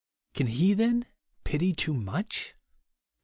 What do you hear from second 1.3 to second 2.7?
pity too much